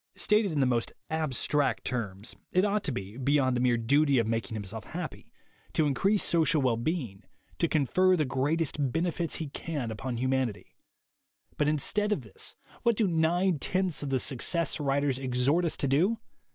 Stated 0.15 0.51
in 0.51 0.61
the 0.61 0.65
most 0.65 0.93
abstract 1.11 1.85
terms, 1.85 2.35
it 2.51 2.65
ought 2.65 2.83
to 2.85 2.91
be 2.91 3.17
(beyond 3.17 3.55
the 3.55 3.59
THE 3.59 3.69
WAY 3.69 3.77
TO 3.77 3.77
WILL 3.77 3.77
POWER 3.77 3.77
51 3.77 3.77
mere 3.77 3.77
duty 4.09 4.17
of 4.17 4.27
making 4.27 4.55
himself 4.55 4.83
happy) 4.85 5.31
to 5.73 5.85
increase 5.85 6.23
social 6.23 6.59
well 6.59 6.75
being, 6.77 7.23
to 7.59 7.67
confer 7.67 8.15
the 8.17 8.25
greatest 8.25 8.91
benefits 8.91 9.35
he 9.35 9.49
can 9.49 9.91
upon 9.91 10.17
humanity. 10.17 10.75
But 11.55 11.67
instead 11.67 12.11
of 12.11 12.21
this, 12.23 12.55
what 12.81 12.97
do 12.97 13.07
nine 13.07 13.59
tenths 13.59 14.01
of 14.01 14.09
the 14.09 14.19
Success 14.19 14.79
writers 14.79 15.19
exhort 15.19 15.65
us 15.65 15.77
to 15.77 15.87
do? 15.87 16.17